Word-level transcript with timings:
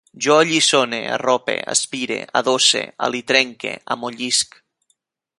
Jo 0.25 0.35
alliçone, 0.43 0.99
arrope, 1.17 1.57
aspire, 1.73 2.17
adosse, 2.41 2.81
alitrenque, 3.09 3.75
amollisc 3.97 4.61